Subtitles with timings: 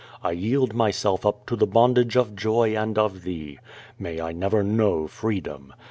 [0.23, 3.59] I yield myself up to the bondage of joy and of thee.
[3.99, 5.75] May I never know freedom.